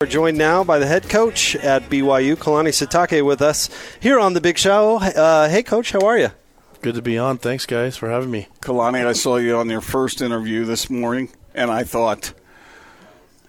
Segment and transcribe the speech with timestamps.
[0.00, 4.32] We're joined now by the head coach at BYU, Kalani Sitake, with us here on
[4.32, 4.98] the Big Show.
[4.98, 6.28] Uh, hey, coach, how are you?
[6.82, 7.36] Good to be on.
[7.38, 8.46] Thanks, guys, for having me.
[8.60, 12.32] Kalani, I saw you on your first interview this morning, and I thought,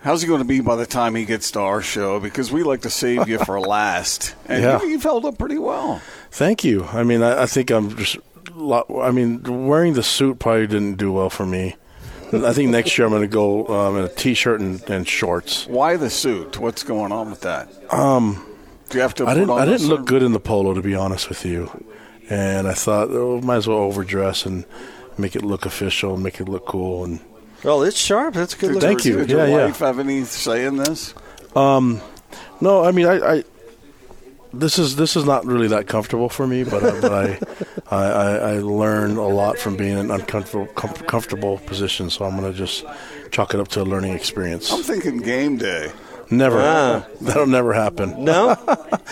[0.01, 2.19] how's he going to be by the time he gets to our show?
[2.19, 4.33] Because we like to save you for last.
[4.47, 4.81] And Yeah.
[4.81, 6.01] you, you've held up pretty well.
[6.31, 6.85] Thank you.
[6.85, 8.17] I mean, I, I think I'm just.
[8.57, 11.75] I mean, wearing the suit probably didn't do well for me.
[12.33, 15.65] I think next year I'm going to go um, in a t-shirt and, and shorts.
[15.67, 16.59] Why the suit?
[16.59, 17.69] What's going on with that?
[17.93, 18.45] Um,
[18.89, 19.25] Do you have to?
[19.27, 19.49] I didn't.
[19.49, 21.69] on I a didn't look good in the polo, to be honest with you.
[22.29, 24.63] And I thought, oh, might as well overdress and
[25.17, 27.03] make it look official, make it look cool.
[27.03, 27.19] And
[27.63, 28.35] Well, it's sharp.
[28.35, 28.81] That's good Did.
[28.81, 29.17] Thank you.
[29.17, 29.65] Did your Yeah, yeah.
[29.65, 31.13] wife have any say in this?
[32.61, 33.43] no, I mean, I, I
[34.53, 37.39] this is this is not really that comfortable for me, but, uh, but I,
[37.95, 42.09] I I I learn a lot from being in uncomfortable com- comfortable position.
[42.09, 42.83] So I'm going to just
[43.31, 44.71] chalk it up to a learning experience.
[44.71, 45.91] I'm thinking game day.
[46.31, 47.07] Never, Ah.
[47.21, 48.23] that'll never happen.
[48.23, 48.55] No?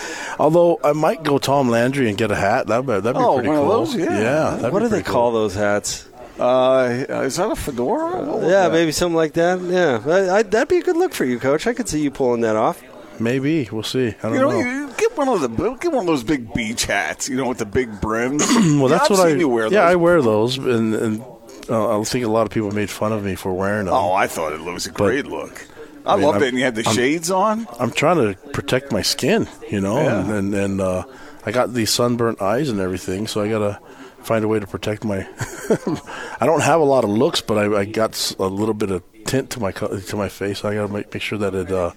[0.38, 2.68] Although I might go Tom Landry and get a hat.
[2.68, 3.84] That'd be, that'd be Oh, pretty one of cool.
[3.86, 3.94] those?
[3.96, 4.56] Yeah.
[4.56, 6.04] that'd what be do they pretty call those hats?
[6.38, 8.24] Uh, is that a fedora?
[8.42, 8.72] Yeah, that?
[8.72, 9.60] maybe something like that.
[9.60, 11.66] Yeah, I, I, that'd be a good look for you, coach.
[11.66, 12.80] I could see you pulling that off.
[13.20, 14.08] Maybe we'll see.
[14.08, 14.58] I don't You know, know.
[14.60, 17.28] you get one of the get one of those big beach hats.
[17.28, 18.44] You know, with the big brims.
[18.78, 19.30] Well, that's I've what I.
[19.30, 19.66] seen you wear.
[19.72, 19.82] yeah.
[19.82, 21.24] I wear those, and, and
[21.68, 23.94] uh, I think a lot of people made fun of me for wearing them.
[23.94, 25.66] Oh, I thought it was a great look.
[26.06, 26.48] I, mean, loved I'm- it.
[26.50, 27.66] And you had the I'm- shades on.
[27.80, 30.20] I'm trying to protect my skin, you know, Yeah.
[30.20, 31.04] and and, and uh,
[31.44, 33.80] I got these sunburnt eyes and everything, so I gotta
[34.22, 35.26] find a way to protect my.
[36.40, 39.02] I don't have a lot of looks, but I, I got a little bit of
[39.24, 40.64] tint to my to my face.
[40.64, 41.92] I gotta make, make sure that it uh,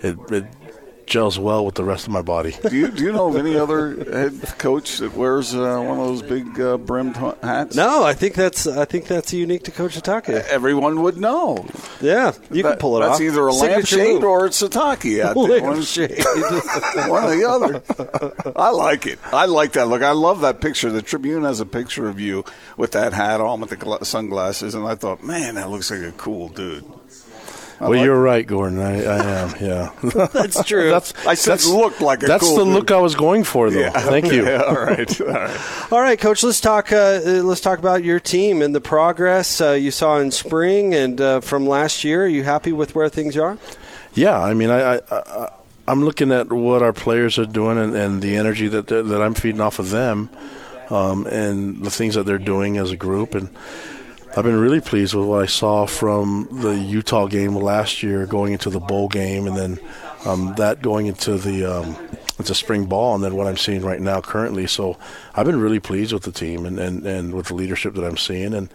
[0.00, 0.44] it, it
[1.06, 2.54] gels well with the rest of my body.
[2.68, 6.06] Do you do you know of any other head coach that wears uh, one of
[6.06, 7.76] those big uh, brimmed hats?
[7.76, 10.28] No, I think that's I think that's unique to Coach Sitake.
[10.28, 11.66] Everyone would know.
[12.00, 13.20] Yeah, you can pull it that's off.
[13.20, 14.24] either a Signature lampshade move.
[14.24, 15.36] or it's Sataki out.
[15.36, 16.24] One, lampshade.
[17.08, 18.52] one or the other.
[18.56, 19.18] I like it.
[19.32, 20.02] I like that look.
[20.02, 20.90] I love that picture.
[20.90, 22.44] The Tribune has a picture of you
[22.76, 26.12] with that hat on, with the sunglasses, and I thought, man, that looks like a
[26.12, 26.84] cool dude.
[27.82, 28.78] I well, like you're right, Gordon.
[28.78, 29.54] I, I am.
[29.60, 29.90] Yeah,
[30.32, 30.88] That's true.
[30.90, 32.74] that's I said that's, looked like a That's cool the dude.
[32.74, 33.90] look I was going for, though.
[33.90, 34.46] Thank you.
[34.46, 35.20] Yeah, all right.
[35.20, 35.60] All right.
[35.92, 36.44] All right, Coach.
[36.44, 36.92] Let's talk.
[36.92, 40.94] Uh, uh, let's talk about your team and the progress uh, you saw in spring
[40.94, 42.24] and uh, from last year.
[42.24, 43.58] Are you happy with where things are?
[44.14, 45.48] Yeah, I mean, I, I, I
[45.88, 49.34] I'm looking at what our players are doing and, and the energy that that I'm
[49.34, 50.30] feeding off of them,
[50.90, 53.48] um, and the things that they're doing as a group, and
[54.34, 58.54] I've been really pleased with what I saw from the Utah game last year, going
[58.54, 59.78] into the bowl game, and then
[60.24, 61.96] um, that going into the um,
[62.38, 64.66] into spring ball, and then what I'm seeing right now currently.
[64.66, 64.96] So
[65.34, 68.16] I've been really pleased with the team and, and, and with the leadership that I'm
[68.16, 68.72] seeing, and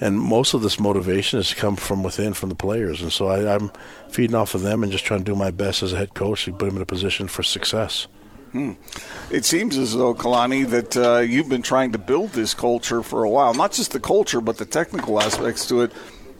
[0.00, 3.54] and most of this motivation has come from within, from the players, and so I,
[3.54, 3.70] I'm
[4.08, 6.46] feeding off of them and just trying to do my best as a head coach
[6.46, 8.08] to put them in a position for success.
[9.30, 13.24] It seems as though, Kalani, that uh, you've been trying to build this culture for
[13.24, 13.54] a while.
[13.54, 15.92] Not just the culture, but the technical aspects to it.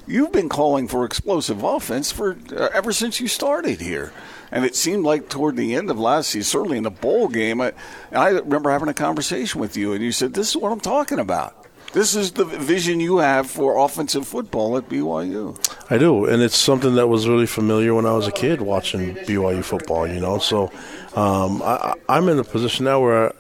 [0.06, 4.12] You've been calling for explosive offense for uh, ever since you started here.
[4.53, 7.61] And it seemed like toward the end of last season, certainly in the bowl game,
[7.61, 7.72] I,
[8.12, 11.19] I remember having a conversation with you, and you said, This is what I'm talking
[11.19, 11.66] about.
[11.96, 15.56] This is the vision you have for offensive football at BYU.
[15.90, 19.14] I do, and it's something that was really familiar when I was a kid watching
[19.14, 20.06] BYU football.
[20.06, 20.70] You know, so
[21.14, 23.32] um, I, I- I'm in a position now where,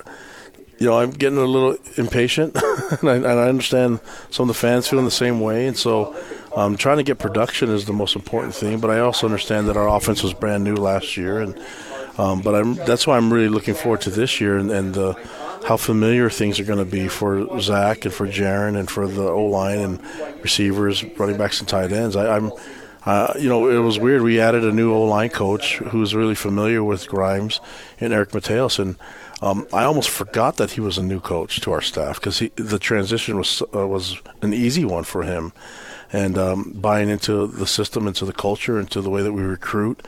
[0.78, 2.56] you know, I'm getting a little impatient,
[3.02, 4.00] and, I, and I understand
[4.30, 6.16] some of the fans feeling the same way, and so.
[6.56, 9.76] Um, trying to get production is the most important thing, but I also understand that
[9.76, 11.54] our offense was brand new last year, and
[12.16, 15.12] um, but I'm that's why I'm really looking forward to this year and, and uh,
[15.66, 19.28] how familiar things are going to be for Zach and for Jaren and for the
[19.28, 20.00] O line and
[20.40, 22.14] receivers, running backs, and tight ends.
[22.14, 22.52] I, I'm,
[23.04, 24.22] uh, you know, it was weird.
[24.22, 27.60] We added a new O line coach who's really familiar with Grimes
[27.98, 28.96] and Eric Mateos, and
[29.42, 32.78] um, I almost forgot that he was a new coach to our staff because the
[32.78, 35.52] transition was uh, was an easy one for him,
[36.12, 40.06] and um, buying into the system, into the culture, into the way that we recruit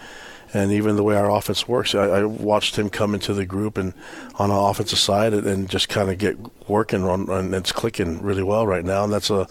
[0.54, 1.94] and even the way our offense works.
[1.94, 3.92] I, I watched him come into the group and
[4.36, 6.36] on the offensive side and, and just kind of get
[6.68, 9.04] working on, and it's clicking really well right now.
[9.04, 9.46] And that's a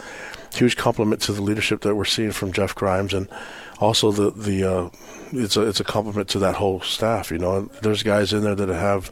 [0.53, 3.27] huge compliment to the leadership that we're seeing from Jeff Grimes and
[3.79, 4.89] also the the uh,
[5.31, 7.31] it's a it's a compliment to that whole staff.
[7.31, 9.11] You know, there's guys in there that have.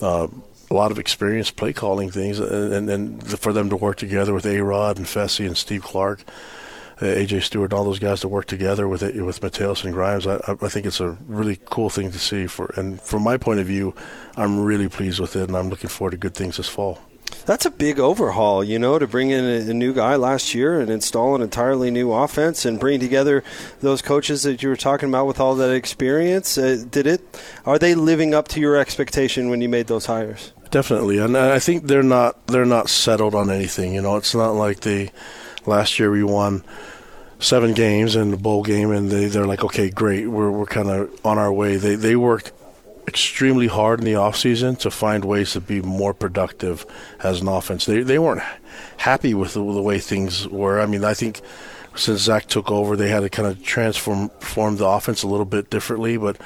[0.00, 0.28] Uh,
[0.70, 4.32] a lot of experience play calling things, and, and, and for them to work together
[4.32, 6.24] with A Rod and Fesi and Steve Clark,
[7.00, 9.92] uh, AJ Steward, and all those guys to work together with it, with Mateos and
[9.92, 10.26] Grimes.
[10.26, 12.46] I, I think it's a really cool thing to see.
[12.46, 13.94] For and from my point of view,
[14.36, 17.00] I'm really pleased with it, and I'm looking forward to good things this fall.
[17.46, 20.80] That's a big overhaul, you know, to bring in a, a, new guy last year
[20.80, 23.44] and install an entirely new offense and bring together
[23.80, 26.56] those coaches that you were talking about with all that experience.
[26.56, 27.20] Uh, did it?
[27.66, 30.52] Are they living up to your expectation when you made those hires?
[30.70, 33.94] Definitely, and I think they're not they're not settled on anything.
[33.94, 35.10] You know, it's not like the
[35.66, 36.64] last year we won
[37.38, 40.90] seven games in the bowl game, and they they're like, okay, great, we're we're kind
[40.90, 41.76] of on our way.
[41.76, 42.52] They they worked
[43.06, 46.86] extremely hard in the offseason to find ways to be more productive
[47.22, 47.86] as an offense.
[47.86, 48.42] They they weren't
[48.96, 50.80] happy with the, the, way things were.
[50.80, 51.40] I mean, I think
[51.94, 55.44] since Zach took over, they had to kind of transform form the offense a little
[55.46, 56.16] bit differently.
[56.16, 56.38] But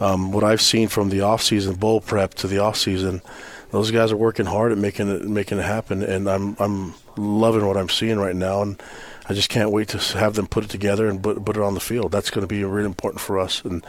[0.00, 3.22] um, what I've seen from the offseason bowl prep to the offseason,
[3.76, 7.66] those guys are working hard at making it making it happen, and I'm I'm loving
[7.66, 8.82] what I'm seeing right now, and
[9.28, 11.74] I just can't wait to have them put it together and put, put it on
[11.74, 12.10] the field.
[12.10, 13.84] That's going to be really important for us, and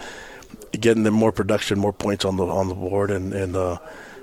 [0.73, 3.77] getting them more production, more points on the on the board, and and uh,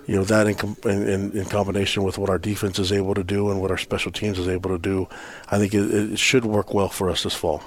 [0.06, 3.24] you know that in, com- in, in combination with what our defense is able to
[3.24, 5.08] do and what our special teams is able to do,
[5.50, 7.62] I think it, it should work well for us this fall.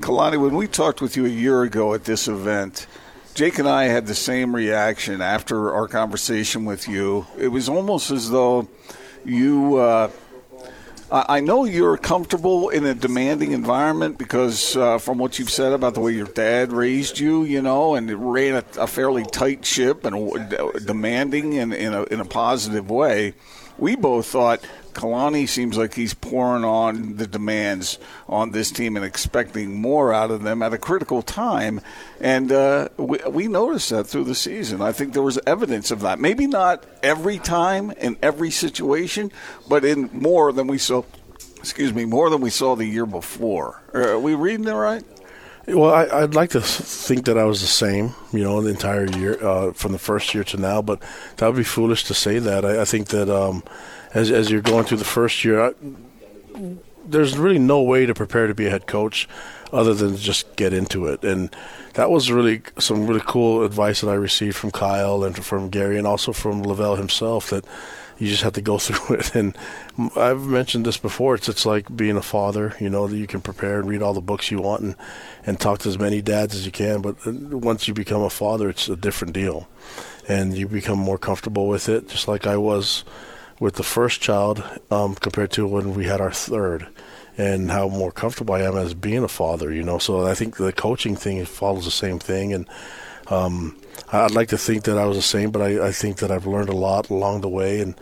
[0.00, 2.86] Kalani, when we talked with you a year ago at this event.
[3.34, 7.26] Jake and I had the same reaction after our conversation with you.
[7.36, 8.68] It was almost as though
[9.24, 10.10] you uh,
[11.10, 15.94] I know you're comfortable in a demanding environment because, uh, from what you've said about
[15.94, 20.04] the way your dad raised you, you know, and ran a, a fairly tight ship
[20.04, 23.34] and demanding in, in, a, in a positive way.
[23.78, 27.98] We both thought Kalani seems like he's pouring on the demands
[28.28, 31.80] on this team and expecting more out of them at a critical time.
[32.20, 34.80] And uh, we, we noticed that through the season.
[34.80, 36.18] I think there was evidence of that.
[36.18, 39.32] Maybe not every time in every situation,
[39.68, 41.02] but in more than we saw.
[41.58, 43.82] Excuse me, more than we saw the year before.
[43.94, 45.02] Are we reading it right?
[45.66, 49.06] Well, I, would like to think that I was the same, you know, the entire
[49.06, 51.00] year uh, from the first year to now, but
[51.38, 52.66] that would be foolish to say that.
[52.66, 53.62] I, I think that um,
[54.12, 55.72] as as you're going through the first year, I,
[57.06, 59.26] there's really no way to prepare to be a head coach
[59.72, 61.24] other than just get into it.
[61.24, 61.54] And
[61.94, 65.98] that was really some really cool advice that I received from Kyle and from Gary
[65.98, 67.64] and also from LaVell himself that
[68.18, 69.34] you just have to go through it.
[69.34, 69.56] And
[70.16, 71.34] I've mentioned this before.
[71.34, 72.74] It's it's like being a father.
[72.80, 74.96] You know that you can prepare and read all the books you want and
[75.46, 77.00] and talk to as many dads as you can.
[77.00, 79.68] But uh, once you become a father, it's a different deal,
[80.28, 82.08] and you become more comfortable with it.
[82.08, 83.04] Just like I was
[83.60, 86.88] with the first child um, compared to when we had our third
[87.36, 89.98] and how more comfortable I am as being a father, you know.
[89.98, 92.52] So I think the coaching thing follows the same thing.
[92.52, 92.68] And
[93.28, 93.76] um,
[94.22, 96.46] I'd like to think that I was the same, but I, I, think that I've
[96.46, 97.80] learned a lot along the way.
[97.80, 97.94] And,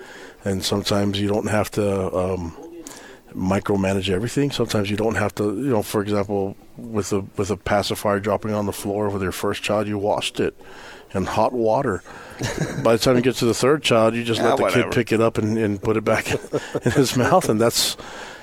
[0.44, 2.56] and sometimes you don't have to um,
[3.34, 4.50] micromanage everything.
[4.50, 8.52] Sometimes you don't have to, you know, for example, with a, with a pacifier dropping
[8.52, 10.58] on the floor with your first child, you washed it
[11.14, 12.02] in hot water.
[12.82, 14.82] By the time you get to the third child, you just yeah, let the whatever.
[14.84, 16.30] kid pick it up and, and put it back
[16.84, 17.96] in his mouth, and that's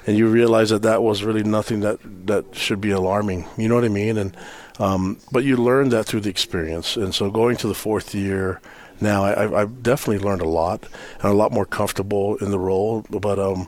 [0.09, 3.45] and you realize that that was really nothing that that should be alarming.
[3.57, 4.17] You know what I mean?
[4.17, 4.35] And
[4.79, 8.59] um, but you learn that through the experience, and so going to the fourth year
[8.99, 10.83] now, I, I've definitely learned a lot
[11.21, 13.05] and a lot more comfortable in the role.
[13.11, 13.67] But um,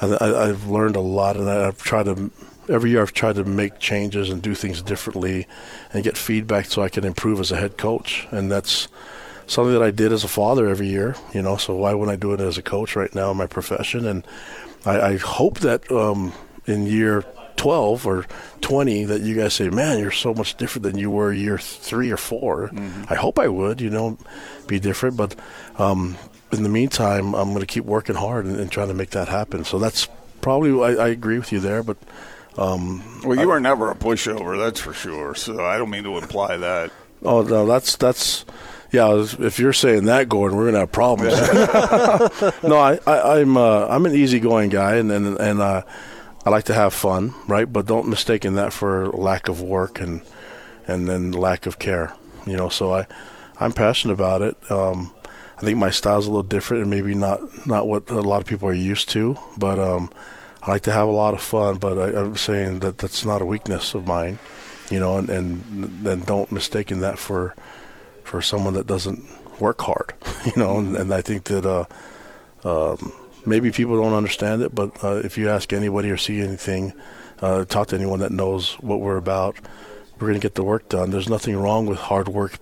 [0.00, 2.30] I, have learned a lot, and I've tried to
[2.70, 5.46] every year I've tried to make changes and do things differently
[5.92, 8.26] and get feedback so I can improve as a head coach.
[8.30, 8.88] And that's
[9.46, 12.16] something that I did as a father every year, you know, so why wouldn't I
[12.16, 14.06] do it as a coach right now in my profession?
[14.06, 14.26] And
[14.86, 16.32] I, I hope that um,
[16.66, 17.24] in year
[17.56, 18.26] 12 or
[18.60, 22.10] 20 that you guys say, man, you're so much different than you were year three
[22.10, 23.04] or 4 mm-hmm.
[23.08, 24.18] I hope I would, you know,
[24.66, 25.16] be different.
[25.16, 25.34] But
[25.78, 26.16] um,
[26.52, 29.28] in the meantime, I'm going to keep working hard and, and, trying to make that
[29.28, 29.64] happen.
[29.64, 30.08] So that's
[30.40, 31.96] probably, I, I agree with you there, but
[32.58, 35.34] um, well, you I, were never a pushover, that's for sure.
[35.34, 36.90] So I don't mean to imply that.
[37.22, 38.44] Oh no, that's that's
[38.92, 39.24] yeah.
[39.38, 41.32] If you're saying that, Gordon, we're gonna have problems.
[42.62, 45.82] no, I, I am I'm, uh, I'm an easygoing guy, and and and uh,
[46.44, 47.70] I like to have fun, right?
[47.70, 50.22] But don't mistake in that for lack of work and
[50.86, 52.14] and then lack of care.
[52.46, 53.06] You know, so I
[53.58, 54.70] I'm passionate about it.
[54.70, 55.12] Um,
[55.58, 58.46] I think my style's a little different and maybe not not what a lot of
[58.46, 60.10] people are used to, but um,
[60.62, 63.42] I like to have a lot of fun, but I, am saying that that's not
[63.42, 64.38] a weakness of mine,
[64.90, 67.54] you know, and and then don't mistake in that for
[68.26, 69.24] for someone that doesn't
[69.60, 70.12] work hard,
[70.44, 71.84] you know, and, and I think that uh,
[72.64, 73.12] um,
[73.46, 76.92] maybe people don't understand it, but uh, if you ask anybody or see anything,
[77.40, 79.56] uh, talk to anyone that knows what we're about,
[80.18, 81.10] we're going to get the work done.
[81.10, 82.58] There's nothing wrong with hard work,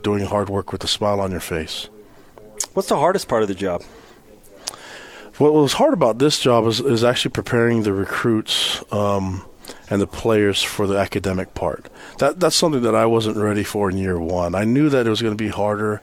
[0.00, 1.88] doing hard work with a smile on your face.
[2.74, 3.82] What's the hardest part of the job?
[5.38, 9.44] What was hard about this job is, is actually preparing the recruits um,
[9.88, 11.88] and the players for the academic part.
[12.18, 14.54] That that's something that I wasn't ready for in year one.
[14.54, 16.00] I knew that it was going to be harder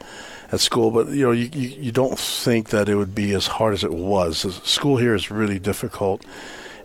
[0.52, 3.46] at school, but you know, you, you, you don't think that it would be as
[3.46, 4.38] hard as it was.
[4.64, 6.24] School here is really difficult,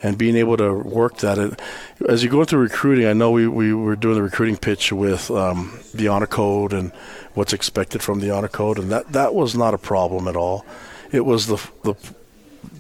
[0.02, 1.62] and being able to work that it
[2.08, 3.06] as you go through recruiting.
[3.08, 6.92] I know we, we were doing the recruiting pitch with um, the honor code and
[7.34, 10.66] what's expected from the honor code, and that that was not a problem at all.
[11.12, 11.96] It was the the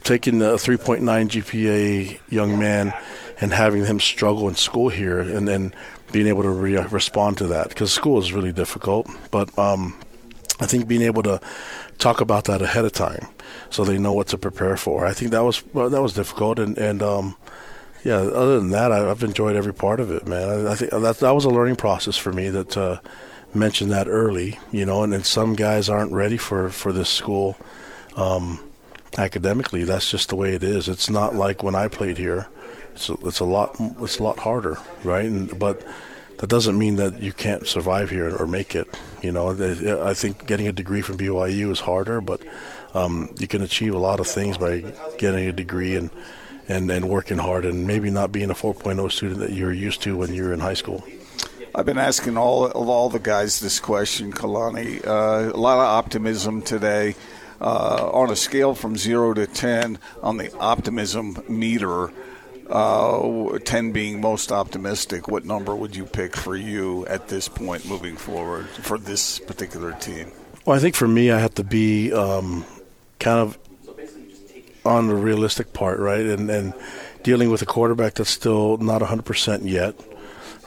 [0.03, 2.93] taking the 3.9 GPA young man
[3.41, 5.73] and having him struggle in school here, and then
[6.11, 9.07] being able to re- respond to that because school is really difficult.
[9.31, 9.97] But um,
[10.59, 11.39] I think being able to
[11.97, 13.27] talk about that ahead of time
[13.69, 15.05] so they know what to prepare for.
[15.05, 17.35] I think that was well, that was difficult, and and um,
[18.03, 18.17] yeah.
[18.17, 20.67] Other than that, I, have enjoyed every part of it, man.
[20.67, 22.49] I, I, think that that was a learning process for me.
[22.49, 22.99] That uh,
[23.53, 27.57] mentioned that early, you know, and then some guys aren't ready for for this school
[28.15, 28.59] um,
[29.17, 29.83] academically.
[29.83, 30.87] That's just the way it is.
[30.89, 32.47] It's not like when I played here.
[32.99, 35.23] It's a, it's a lot it's a lot harder, right?
[35.23, 35.85] And, but
[36.39, 38.87] that doesn't mean that you can't survive here or make it.
[39.21, 39.51] You know,
[40.03, 42.41] I think getting a degree from BYU is harder, but
[42.93, 44.83] um, you can achieve a lot of things by
[45.17, 46.09] getting a degree and,
[46.67, 50.17] and, and working hard and maybe not being a 4.0 student that you're used to
[50.17, 51.03] when you're in high school.
[51.73, 55.05] I've been asking all of all the guys this question, Kalani.
[55.05, 57.15] Uh, a lot of optimism today.
[57.61, 62.09] Uh, on a scale from zero to ten on the optimism meter,
[62.69, 67.87] uh, 10 being most optimistic, what number would you pick for you at this point
[67.87, 70.31] moving forward for this particular team?
[70.65, 72.65] Well, I think for me, I have to be um,
[73.19, 73.57] kind of
[74.85, 76.25] on the realistic part, right?
[76.25, 76.73] And, and
[77.23, 79.95] dealing with a quarterback that's still not 100% yet,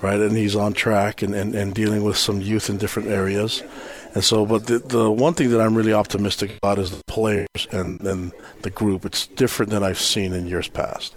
[0.02, 0.18] right?
[0.18, 3.62] And he's on track and, and, and dealing with some youth in different areas.
[4.14, 7.47] And so, but the, the one thing that I'm really optimistic about is the players
[7.71, 8.32] and, and
[8.62, 9.04] the group.
[9.04, 11.14] It's different than I've seen in years past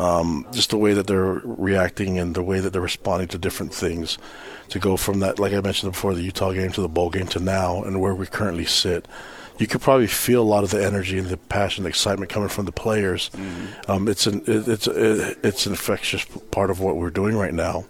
[0.00, 3.74] um, just the way that they're reacting and the way that they're responding to different
[3.74, 4.16] things.
[4.70, 7.26] To go from that, like I mentioned before, the Utah game to the bowl game
[7.28, 9.06] to now, and where we currently sit,
[9.58, 12.48] you could probably feel a lot of the energy and the passion, the excitement coming
[12.48, 13.30] from the players.
[13.30, 13.90] Mm-hmm.
[13.90, 17.52] Um, it's an it, it's it, it's an infectious part of what we're doing right
[17.52, 17.84] now,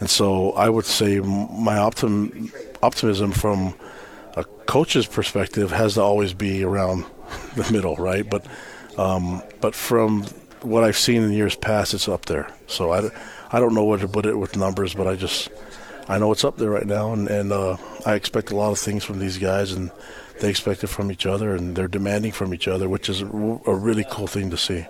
[0.00, 2.50] and so I would say my optim,
[2.82, 3.74] optimism from
[4.34, 7.04] a coach's perspective has to always be around
[7.56, 8.28] the middle, right?
[8.28, 8.46] But
[8.96, 10.24] um, but from
[10.62, 12.48] what I've seen in years past, it's up there.
[12.66, 13.10] So I,
[13.50, 15.50] I don't know where to put it with numbers, but I just
[16.08, 18.78] I know it's up there right now, and and uh, I expect a lot of
[18.78, 19.90] things from these guys, and
[20.40, 23.26] they expect it from each other, and they're demanding from each other, which is a,
[23.26, 24.86] a really cool thing to see.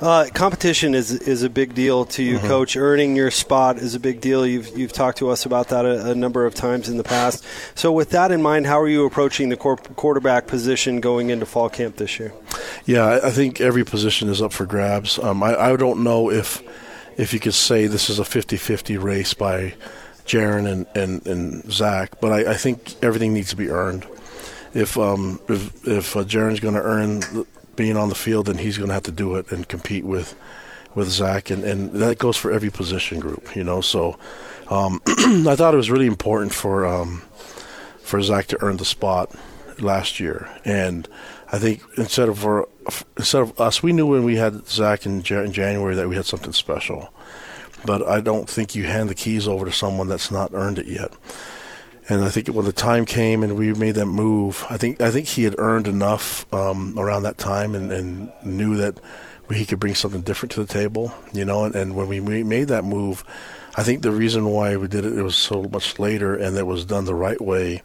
[0.00, 2.46] Uh, competition is is a big deal to you, mm-hmm.
[2.46, 2.74] Coach.
[2.74, 4.46] Earning your spot is a big deal.
[4.46, 7.44] You've you've talked to us about that a, a, number of times in the past.
[7.74, 11.68] So, with that in mind, how are you approaching the quarterback position going into fall
[11.68, 12.32] camp this year?
[12.86, 15.18] Yeah, I think every position is up for grabs.
[15.18, 16.62] Um, I, I don't know if
[17.18, 19.74] if you could say this is a 50-50 race by
[20.24, 24.06] Jaren and, and, and Zach, but I, I think everything needs to be earned.
[24.72, 27.20] If um, if if uh, Jaren's going to earn
[27.80, 30.36] being on the field, and he's going to have to do it and compete with
[30.94, 33.80] with Zach, and, and that goes for every position group, you know.
[33.80, 34.18] So
[34.68, 37.22] um, I thought it was really important for um,
[38.02, 39.34] for Zach to earn the spot
[39.78, 41.08] last year, and
[41.50, 42.66] I think instead of
[43.16, 46.26] instead of us, we knew when we had Zach in, in January that we had
[46.26, 47.14] something special,
[47.86, 50.86] but I don't think you hand the keys over to someone that's not earned it
[50.86, 51.14] yet.
[52.10, 55.12] And I think when the time came and we made that move, I think I
[55.12, 58.98] think he had earned enough um, around that time and, and knew that
[59.48, 61.64] he could bring something different to the table, you know.
[61.64, 63.22] And, and when we made that move,
[63.76, 66.66] I think the reason why we did it, it was so much later and it
[66.66, 67.80] was done the right way.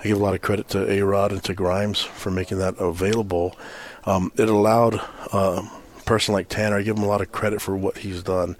[0.00, 2.78] I give a lot of credit to A Rod and to Grimes for making that
[2.78, 3.56] available.
[4.04, 4.94] Um, it allowed
[5.34, 5.62] uh,
[5.98, 8.56] a person like Tanner, I give him a lot of credit for what he's done.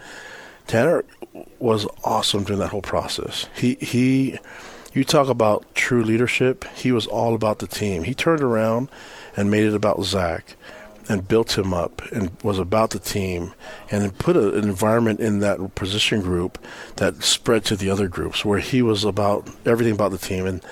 [0.66, 1.04] Tanner
[1.58, 3.46] was awesome during that whole process.
[3.56, 4.38] He he
[4.96, 6.64] you talk about true leadership.
[6.74, 8.04] He was all about the team.
[8.04, 8.88] He turned around
[9.36, 10.56] and made it about Zach
[11.08, 13.52] and built him up and was about the team
[13.90, 16.58] and put a, an environment in that position group
[16.96, 20.64] that spread to the other groups where he was about everything about the team and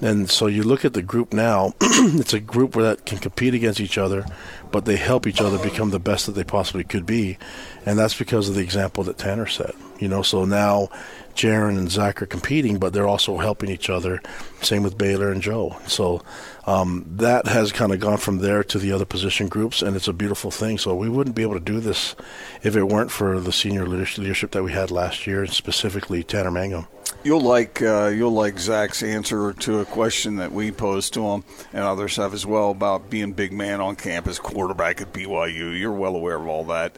[0.00, 3.54] and so you look at the group now it's a group where that can compete
[3.54, 4.24] against each other
[4.72, 7.38] but they help each other become the best that they possibly could be
[7.86, 10.88] and that's because of the example that Tanner set you know so now
[11.34, 14.22] Jaren and Zach are competing, but they're also helping each other.
[14.62, 15.76] Same with Baylor and Joe.
[15.86, 16.22] So
[16.66, 20.08] um, that has kind of gone from there to the other position groups, and it's
[20.08, 20.78] a beautiful thing.
[20.78, 22.14] So we wouldn't be able to do this
[22.62, 26.50] if it weren't for the senior leadership that we had last year, and specifically Tanner
[26.50, 26.86] Mangum.
[27.22, 31.44] You'll like uh, you'll like Zach's answer to a question that we posed to him,
[31.72, 35.78] and others have as well about being big man on campus, quarterback at BYU.
[35.78, 36.96] You're well aware of all that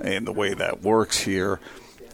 [0.00, 1.60] and the way that works here.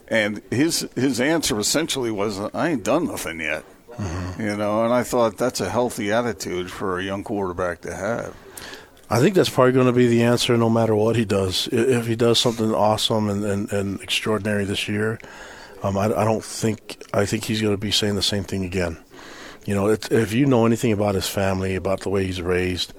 [0.08, 4.40] And his his answer essentially was, "I ain't done nothing yet." Mm-hmm.
[4.40, 8.34] You know, and I thought that's a healthy attitude for a young quarterback to have.
[9.10, 11.68] I think that's probably going to be the answer no matter what he does.
[11.70, 15.18] If he does something awesome and, and, and extraordinary this year,
[15.82, 18.64] um, I, I, don't think I think he's going to be saying the same thing
[18.64, 18.96] again.
[19.66, 22.94] You know, if you know anything about his family, about the way he's raised,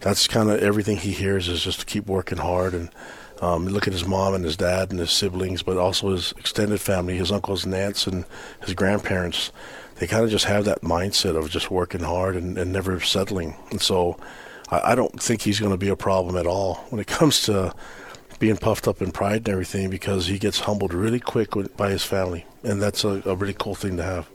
[0.00, 2.90] that's kind of everything he hears is just to keep working hard and
[3.40, 6.80] um, look at his mom and his dad and his siblings, but also his extended
[6.80, 8.24] family, his uncles and aunts and
[8.62, 9.52] his grandparents.
[9.96, 13.56] They kind of just have that mindset of just working hard and, and never settling.
[13.70, 14.18] And so
[14.70, 17.42] I, I don't think he's going to be a problem at all when it comes
[17.42, 17.74] to
[18.38, 22.04] being puffed up in pride and everything because he gets humbled really quick by his
[22.04, 22.46] family.
[22.62, 24.28] And that's a, a really cool thing to have.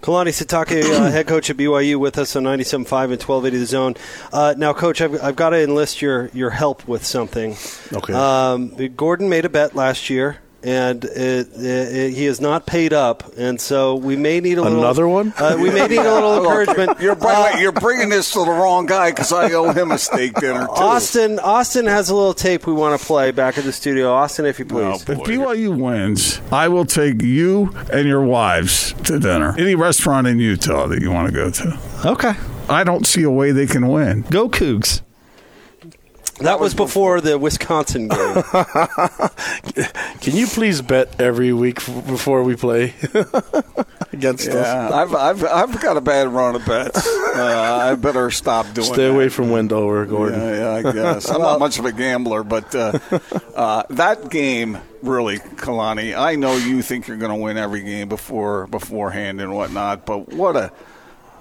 [0.00, 3.94] Kalani Sitake, uh, head coach at BYU, with us on 97.5 and 1280 The Zone.
[4.32, 7.56] Uh, now, Coach, I've, I've, got to enlist your, your help with something.
[7.92, 8.12] Okay.
[8.12, 13.36] Um, Gordon made a bet last year and it, it, he is not paid up,
[13.36, 15.34] and so we may need a little another one.
[15.36, 17.00] Uh, we may need a little encouragement.
[17.00, 19.98] You're bringing, uh, you're bringing this to the wrong guy because I owe him a
[19.98, 20.66] steak dinner.
[20.66, 20.72] Too.
[20.72, 24.12] Austin, Austin has a little tape we want to play back at the studio.
[24.12, 25.04] Austin, if you please.
[25.06, 29.54] Oh, if BYU wins, I will take you and your wives to dinner.
[29.58, 31.78] Any restaurant in Utah that you want to go to.
[32.06, 32.32] Okay.
[32.68, 34.22] I don't see a way they can win.
[34.30, 35.02] Go Cougs.
[36.40, 38.42] That was before the Wisconsin game.
[40.20, 42.94] Can you please bet every week f- before we play
[44.12, 44.92] against yeah, us?
[44.92, 47.08] I've, I've, I've got a bad run of bets.
[47.34, 49.12] Uh, I better stop doing Stay that.
[49.12, 50.40] away from Wendover, Gordon.
[50.40, 51.28] Yeah, yeah I guess.
[51.28, 52.96] I'm not much of a gambler, but uh,
[53.56, 58.08] uh, that game really, Kalani, I know you think you're going to win every game
[58.08, 60.72] before beforehand and whatnot, but what a–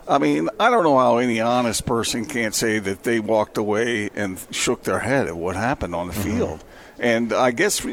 [0.07, 4.09] I mean, I don't know how any honest person can't say that they walked away
[4.15, 6.37] and shook their head at what happened on the mm-hmm.
[6.37, 6.63] field.
[6.99, 7.85] And I guess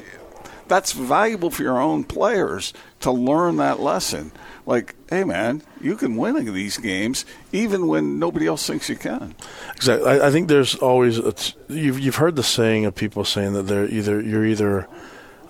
[0.68, 4.32] that's valuable for your own players to learn that lesson.
[4.66, 9.34] Like, hey, man, you can win these games even when nobody else thinks you can.
[9.74, 10.08] Exactly.
[10.08, 11.34] I, I think there's always a,
[11.68, 14.86] you've you've heard the saying of people saying that they're either you're either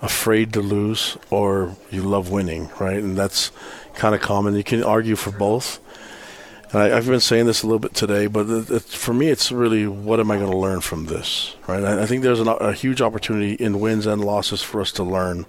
[0.01, 2.97] afraid to lose or you love winning, right?
[2.97, 3.51] And that's
[3.93, 4.55] kind of common.
[4.55, 5.79] You can argue for both.
[6.71, 9.27] And I, have been saying this a little bit today, but it, it, for me,
[9.27, 11.83] it's really what am I going to learn from this, right?
[11.83, 15.03] I, I think there's an, a huge opportunity in wins and losses for us to
[15.03, 15.45] learn.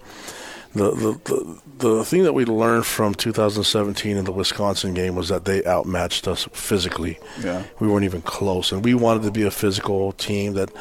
[0.74, 5.28] The, the, the, the thing that we learned from 2017 in the Wisconsin game was
[5.28, 7.18] that they outmatched us physically.
[7.42, 7.64] Yeah.
[7.78, 8.72] We weren't even close.
[8.72, 10.72] And we wanted to be a physical team that,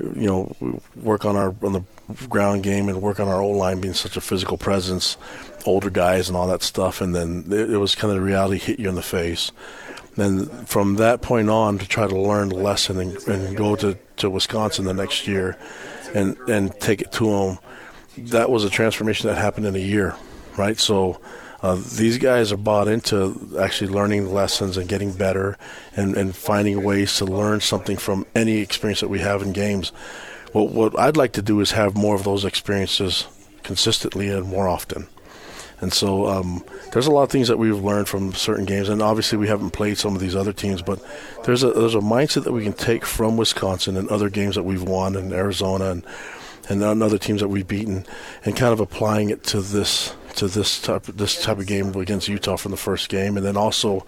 [0.00, 1.84] you know, work on our on the
[2.28, 5.18] ground game and work on our O line being such a physical presence,
[5.66, 7.02] older guys and all that stuff.
[7.02, 9.52] And then it, it was kind of the reality hit you in the face
[10.16, 13.98] then from that point on to try to learn the lesson and, and go to,
[14.18, 15.58] to Wisconsin the next year
[16.14, 17.58] and, and take it to them,
[18.16, 20.14] that was a transformation that happened in a year,
[20.56, 20.78] right?
[20.78, 21.20] So
[21.62, 25.56] uh, these guys are bought into actually learning lessons and getting better
[25.96, 29.90] and, and finding ways to learn something from any experience that we have in games.
[30.52, 33.26] What, what I'd like to do is have more of those experiences
[33.62, 35.08] consistently and more often.
[35.84, 39.02] And so um, there's a lot of things that we've learned from certain games, and
[39.02, 40.98] obviously we haven't played some of these other teams, but
[41.44, 44.62] there's a there's a mindset that we can take from Wisconsin and other games that
[44.62, 46.06] we've won in Arizona and
[46.70, 48.06] and other teams that we've beaten,
[48.46, 52.28] and kind of applying it to this to this type this type of game against
[52.28, 54.06] Utah from the first game, and then also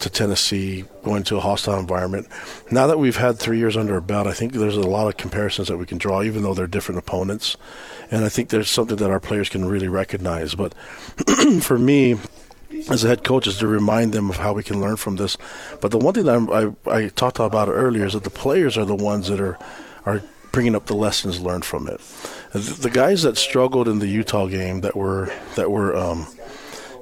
[0.00, 2.26] to Tennessee, going to a hostile environment.
[2.72, 5.16] Now that we've had three years under our belt, I think there's a lot of
[5.16, 7.56] comparisons that we can draw, even though they're different opponents.
[8.14, 10.54] And I think there's something that our players can really recognize.
[10.54, 10.74] But
[11.60, 12.16] for me,
[12.88, 15.36] as a head coach, is to remind them of how we can learn from this.
[15.80, 18.84] But the one thing that I, I talked about earlier is that the players are
[18.84, 19.58] the ones that are
[20.06, 20.22] are
[20.52, 22.00] bringing up the lessons learned from it.
[22.52, 26.28] The guys that struggled in the Utah game that were that were um,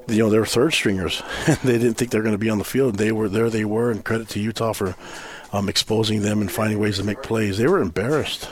[0.08, 1.22] you know, they were third stringers.
[1.62, 2.96] they didn't think they were going to be on the field.
[2.96, 3.50] They were there.
[3.50, 4.96] They were, and credit to Utah for
[5.52, 7.58] um, exposing them and finding ways to make plays.
[7.58, 8.48] They were embarrassed,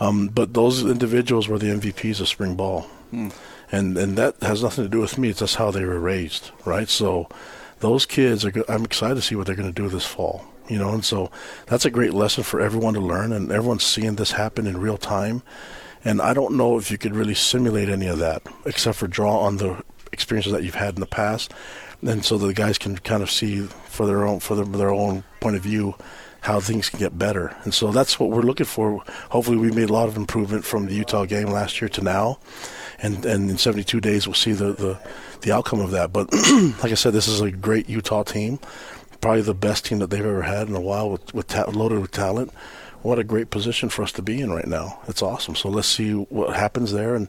[0.00, 3.28] um, but those individuals were the MVPs of spring ball, hmm.
[3.70, 5.30] and and that has nothing to do with me.
[5.30, 6.88] It's just how they were raised, right?
[6.88, 7.28] So
[7.80, 8.50] those kids are.
[8.50, 10.44] Go- I'm excited to see what they're going to do this fall.
[10.68, 11.30] You know, and so
[11.66, 14.96] that's a great lesson for everyone to learn, and everyone's seeing this happen in real
[14.96, 15.42] time.
[16.06, 19.40] And I don't know if you could really simulate any of that, except for draw
[19.40, 21.52] on the experiences that you've had in the past,
[22.02, 25.24] and so the guys can kind of see for their own for their, their own
[25.40, 25.94] point of view
[26.44, 27.56] how things can get better.
[27.64, 29.02] And so that's what we're looking for.
[29.30, 32.38] Hopefully, we made a lot of improvement from the Utah game last year to now,
[33.00, 34.98] and and in 72 days we'll see the the,
[35.40, 36.12] the outcome of that.
[36.12, 36.32] But
[36.82, 38.58] like I said, this is a great Utah team,
[39.20, 42.00] probably the best team that they've ever had in a while, with, with ta- loaded
[42.00, 42.52] with talent
[43.02, 44.98] what a great position for us to be in right now.
[45.08, 45.54] It's awesome.
[45.54, 47.28] So let's see what happens there and,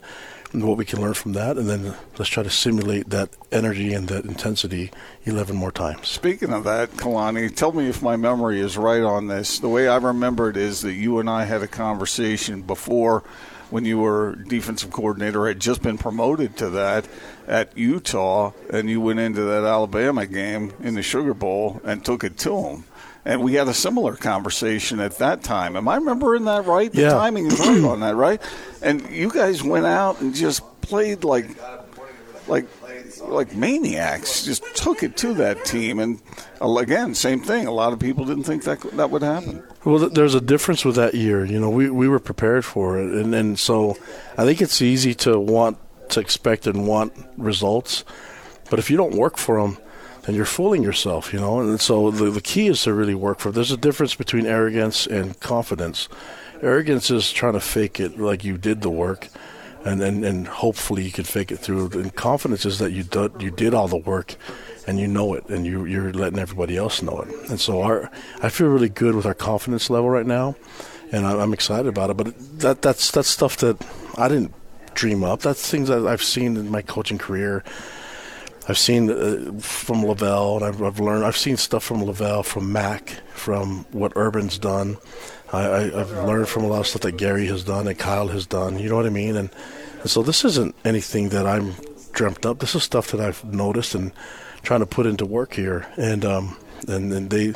[0.55, 3.93] and what we can learn from that, and then let's try to simulate that energy
[3.93, 4.91] and that intensity
[5.25, 6.07] 11 more times.
[6.07, 9.59] Speaking of that, Kalani, tell me if my memory is right on this.
[9.59, 13.23] The way I remember it is that you and I had a conversation before
[13.69, 17.07] when you were defensive coordinator, had just been promoted to that
[17.47, 22.23] at Utah, and you went into that Alabama game in the Sugar Bowl and took
[22.23, 22.83] it to them.
[23.25, 25.75] And we had a similar conversation at that time.
[25.75, 26.91] Am I remembering that right?
[26.91, 27.09] The Yeah.
[27.09, 28.39] timing is right on that, right?
[28.83, 31.47] And you guys went out and just played like
[32.47, 32.67] like
[33.23, 34.45] like maniacs.
[34.45, 36.21] Just took it to that team, and
[36.61, 37.65] uh, again, same thing.
[37.65, 39.63] A lot of people didn't think that that would happen.
[39.83, 41.43] Well, there's a difference with that year.
[41.45, 43.97] You know, we, we were prepared for it, and and so
[44.37, 45.77] I think it's easy to want
[46.09, 48.03] to expect and want results,
[48.69, 49.79] but if you don't work for them,
[50.25, 51.33] then you're fooling yourself.
[51.33, 53.49] You know, and so the the key is to really work for.
[53.49, 53.53] It.
[53.53, 56.07] There's a difference between arrogance and confidence.
[56.61, 59.27] Arrogance is trying to fake it like you did the work.
[59.83, 61.91] And, and, and hopefully you can fake it through.
[61.91, 64.35] And confidence is that you did, you did all the work
[64.87, 67.49] and you know it and you, you're letting everybody else know it.
[67.51, 68.09] And so our,
[68.41, 70.55] I feel really good with our confidence level right now,
[71.11, 72.17] and I- I'm excited about it.
[72.17, 73.77] But that that's that's stuff that
[74.17, 74.55] I didn't
[74.95, 75.41] dream up.
[75.41, 77.63] That's things that I've seen in my coaching career.
[78.67, 81.23] I've seen uh, from LaVell, and I've, I've learned.
[81.23, 84.97] I've seen stuff from LaVell, from Mac, from what Urban's done.
[85.53, 88.45] I, I've learned from a lot of stuff that Gary has done and Kyle has
[88.47, 88.79] done.
[88.79, 89.37] You know what I mean?
[89.37, 89.49] And,
[90.01, 91.75] and so this isn't anything that I'm
[92.13, 92.59] dreamt up.
[92.59, 94.11] This is stuff that I've noticed and
[94.63, 95.85] trying to put into work here.
[95.97, 97.53] And um, and then they,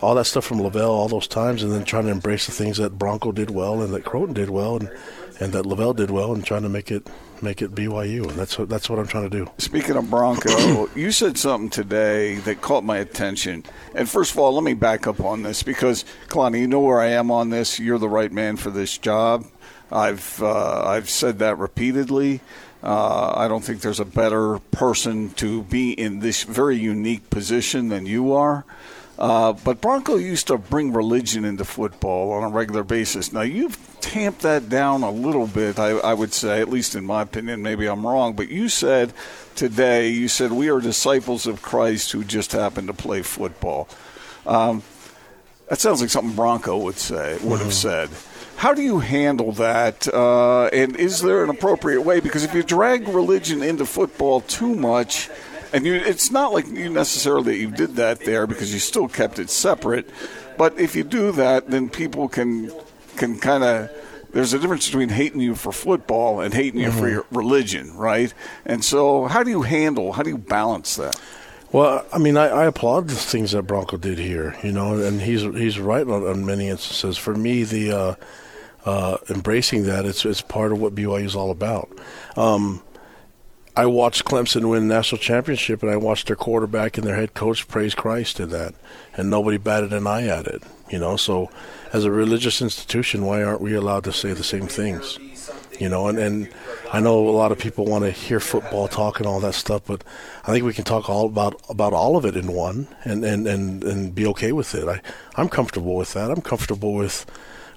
[0.00, 2.76] all that stuff from LaVell, all those times, and then trying to embrace the things
[2.78, 4.90] that Bronco did well and that Crowton did well and,
[5.40, 7.08] and that LaVell did well, and trying to make it
[7.42, 8.28] make it BYU.
[8.28, 9.50] And that's what that's what I'm trying to do.
[9.58, 13.64] Speaking of Bronco, you said something today that caught my attention.
[13.94, 17.00] And first of all, let me back up on this because, Kalani, you know where
[17.00, 17.78] I am on this.
[17.78, 19.46] You're the right man for this job.
[19.90, 22.40] I've uh, I've said that repeatedly.
[22.82, 27.88] Uh, I don't think there's a better person to be in this very unique position
[27.88, 28.64] than you are.
[29.18, 33.32] Uh, but Bronco used to bring religion into football on a regular basis.
[33.32, 37.04] Now you've tamped that down a little bit, I, I would say, at least in
[37.04, 37.62] my opinion.
[37.62, 39.12] Maybe I'm wrong, but you said
[39.54, 43.88] today, you said we are disciples of Christ who just happen to play football.
[44.46, 44.82] Um,
[45.68, 48.10] that sounds like something Bronco would say, would have said.
[48.56, 50.06] How do you handle that?
[50.06, 52.20] Uh, and is there an appropriate way?
[52.20, 55.30] Because if you drag religion into football too much,
[55.72, 59.38] and you, it's not like you necessarily you did that there because you still kept
[59.38, 60.08] it separate.
[60.58, 62.72] But if you do that, then people can
[63.16, 63.90] can kind of.
[64.32, 68.32] There's a difference between hating you for football and hating you for your religion, right?
[68.64, 70.14] And so, how do you handle?
[70.14, 71.20] How do you balance that?
[71.70, 75.20] Well, I mean, I, I applaud the things that Bronco did here, you know, and
[75.20, 77.18] he's he's right on, on many instances.
[77.18, 78.14] For me, the uh,
[78.84, 81.90] uh, embracing that it's it's part of what BYU is all about.
[82.36, 82.82] Um,
[83.74, 87.66] I watched Clemson win national championship, and I watched their quarterback and their head coach
[87.68, 88.74] praise Christ in that,
[89.16, 90.62] and nobody batted an eye at it.
[90.90, 91.50] You know, so
[91.92, 95.18] as a religious institution, why aren't we allowed to say the same things?
[95.80, 96.48] You know, and, and
[96.92, 99.82] I know a lot of people want to hear football talk and all that stuff,
[99.86, 100.04] but
[100.44, 103.46] I think we can talk all about about all of it in one, and and,
[103.46, 104.86] and, and be okay with it.
[104.86, 105.00] I
[105.36, 106.30] I'm comfortable with that.
[106.30, 107.24] I'm comfortable with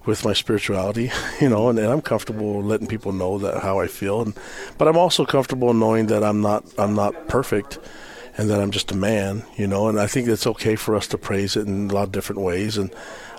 [0.06, 3.88] with my spirituality, you know, and, and I'm comfortable letting people know that how I
[3.88, 4.34] feel, and
[4.78, 7.80] but I'm also comfortable knowing that I'm not I'm not perfect,
[8.38, 11.08] and that I'm just a man, you know, and I think it's okay for us
[11.08, 12.94] to praise it in a lot of different ways, and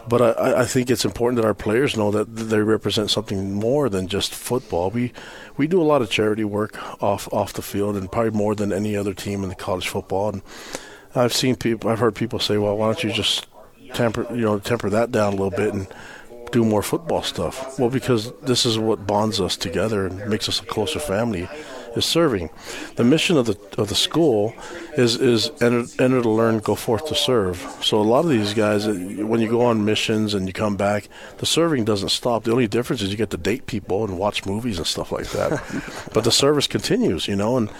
[0.09, 3.88] but I, I think it's important that our players know that they represent something more
[3.88, 4.90] than just football.
[4.90, 5.12] We
[5.57, 8.72] we do a lot of charity work off off the field, and probably more than
[8.72, 10.29] any other team in the college football.
[10.31, 10.42] And
[11.14, 13.46] I've seen people, I've heard people say, "Well, why don't you just
[13.94, 15.88] temper, you know, temper that down a little bit and
[16.52, 20.61] do more football stuff?" Well, because this is what bonds us together and makes us
[20.61, 21.48] a closer family.
[21.96, 22.50] Is serving.
[22.96, 24.54] The mission of the of the school
[24.98, 27.56] is is enter, enter to learn, go forth to serve.
[27.80, 28.92] So a lot of these guys, uh,
[29.24, 32.44] when you go on missions and you come back, the serving doesn't stop.
[32.44, 35.30] The only difference is you get to date people and watch movies and stuff like
[35.30, 35.62] that.
[36.12, 37.56] but the service continues, you know.
[37.56, 37.70] And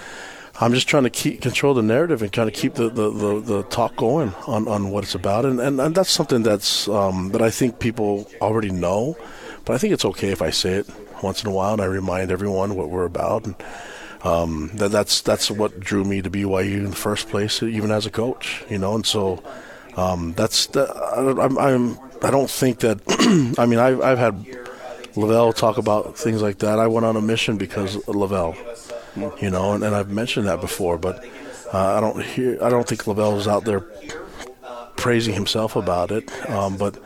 [0.59, 3.41] I'm just trying to keep control the narrative and kind of keep the, the, the,
[3.41, 5.45] the talk going on, on what it's about.
[5.45, 9.19] And, and, and that's something that's um, that I think people already know.
[9.67, 10.87] But I think it's okay if I say it
[11.23, 13.45] once in a while and I remind everyone what we're about.
[13.45, 13.55] And,
[14.23, 18.07] um, that that's that's what drew me to BYU in the first place, even as
[18.07, 18.95] a coach, you know.
[18.95, 19.43] And so
[19.97, 23.01] um, that's the, I, I'm, I'm I don't think that
[23.59, 24.45] I mean I've I've had
[25.15, 26.79] LaVell talk about things like that.
[26.79, 28.57] I went on a mission because of LaVell,
[29.41, 31.25] you know, and, and I've mentioned that before, but
[31.73, 33.85] uh, I don't hear I don't think LaVell is out there
[34.97, 36.31] praising himself about it.
[36.51, 36.99] Um, but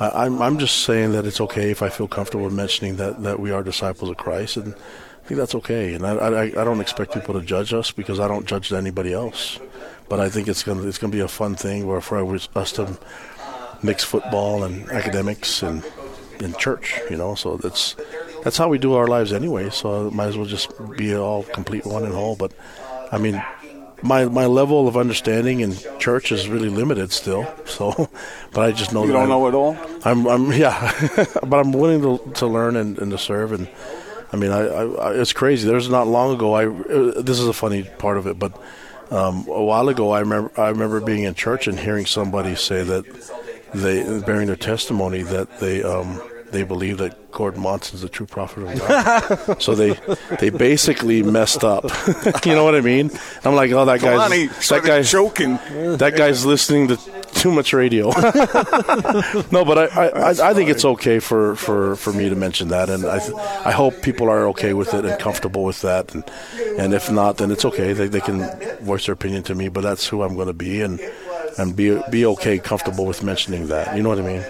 [0.00, 3.40] I, I'm I'm just saying that it's okay if I feel comfortable mentioning that that
[3.40, 5.94] we are disciples of Christ, and I think that's okay.
[5.94, 9.12] And I I, I don't expect people to judge us because I don't judge anybody
[9.12, 9.58] else.
[10.08, 12.18] But I think it's gonna it's gonna be a fun thing where for
[12.54, 12.98] us to
[13.82, 15.84] mix football and academics and
[16.40, 17.34] in church, you know.
[17.34, 17.96] So that's
[18.44, 19.70] that's how we do our lives anyway.
[19.70, 22.36] So might as well just be all complete one and whole.
[22.36, 22.52] But
[23.10, 23.42] I mean,
[24.02, 27.52] my my level of understanding in church is really limited still.
[27.66, 28.08] So,
[28.52, 29.76] but I just know that you that don't I'm, know it all.
[30.04, 30.92] I'm, I'm yeah,
[31.42, 33.52] but I'm willing to to learn and, and to serve.
[33.52, 33.68] And
[34.32, 35.66] I mean, I, I, it's crazy.
[35.66, 36.54] There's not long ago.
[36.54, 38.52] I uh, this is a funny part of it, but
[39.10, 42.84] um, a while ago, I remember I remember being in church and hearing somebody say
[42.84, 43.04] that
[43.74, 46.20] they bearing their testimony that they um,
[46.54, 49.62] they believe that Gordon Monson's the true prophet of God.
[49.62, 49.98] so they
[50.38, 51.84] they basically messed up.
[52.46, 53.10] you know what I mean?
[53.44, 55.58] I'm like, oh, that guy's that guy's joking.
[55.98, 56.96] That guy's listening to
[57.34, 58.06] too much radio.
[59.50, 62.88] no, but I, I, I think it's okay for, for, for me to mention that,
[62.88, 63.18] and I
[63.68, 66.24] I hope people are okay with it and comfortable with that, and
[66.78, 67.92] and if not, then it's okay.
[67.92, 68.38] They they can
[68.80, 71.00] voice their opinion to me, but that's who I'm going to be, and
[71.58, 73.96] and be be okay, comfortable with mentioning that.
[73.96, 74.44] You know what I mean?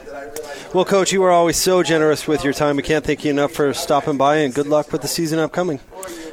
[0.75, 2.75] Well, Coach, you are always so generous with your time.
[2.75, 5.79] We can't thank you enough for stopping by, and good luck with the season upcoming.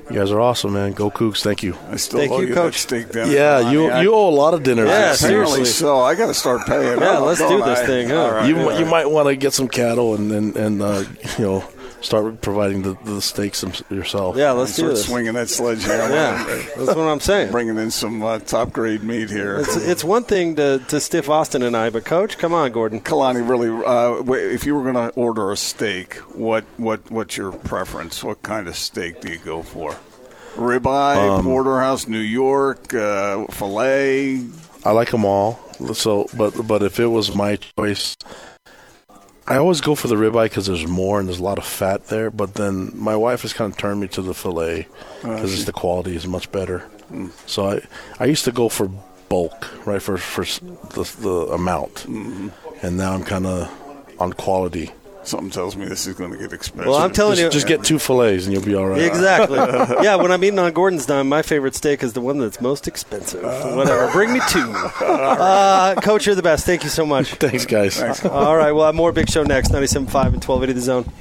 [0.10, 0.94] You guys are awesome, man.
[0.94, 1.44] Go Cougs.
[1.44, 1.78] Thank you.
[1.92, 2.74] I still Thank owe you, you, Coach.
[2.74, 3.32] that steak dinner.
[3.32, 4.90] Yeah, you I- you owe a lot of dinners.
[4.90, 5.66] Yeah, Apparently seriously.
[5.66, 6.00] so.
[6.02, 7.00] I got to start paying.
[7.00, 7.86] Yeah, let's don't this I?
[7.86, 8.20] thing, huh?
[8.26, 10.82] All right, You all mi- you might want to get some cattle and and, and
[10.82, 11.04] uh,
[11.38, 11.64] you know
[12.02, 14.36] start providing the, the steaks yourself.
[14.36, 15.06] Yeah, let's do start this.
[15.06, 16.14] swinging that sledgehammer.
[16.14, 16.44] Yeah,
[16.76, 17.52] that's what I'm saying.
[17.52, 19.60] Bringing in some uh, top grade meat here.
[19.60, 23.00] It's, it's one thing to, to stiff Austin and I, but Coach, come on, Gordon.
[23.02, 27.52] Kalani, really, uh, if you were going to order a steak, what what what's your
[27.52, 28.24] preference?
[28.24, 29.96] What kind of steak do you go for?
[30.56, 34.46] Ribeye, Um, porterhouse, New York, uh, fillet.
[34.84, 35.60] I like them all.
[35.94, 38.18] So, but but if it was my choice,
[39.48, 42.08] I always go for the ribeye because there's more and there's a lot of fat
[42.08, 42.30] there.
[42.30, 44.88] But then my wife has kind of turned me to the fillet
[45.22, 46.84] because oh, it's the quality is much better.
[47.12, 47.32] Mm.
[47.48, 47.82] So I
[48.20, 48.90] I used to go for
[49.30, 52.50] bulk, right, for for the, the amount, mm-hmm.
[52.86, 53.70] and now I'm kind of
[54.20, 54.92] on quality.
[55.24, 56.88] Something tells me this is going to get expensive.
[56.88, 59.02] Well, I'm telling Just, you, just get two fillets and you'll be all right.
[59.02, 59.58] Exactly.
[60.04, 62.88] yeah, when I'm eating on Gordon's dime, my favorite steak is the one that's most
[62.88, 63.44] expensive.
[63.44, 64.12] Whatever.
[64.12, 64.74] Bring me two.
[65.12, 66.66] Uh, Coach, you're the best.
[66.66, 67.34] Thank you so much.
[67.36, 68.02] Thanks, guys.
[68.26, 71.12] All right, we'll have more Big Show next, 97.5 and 1280 The Zone.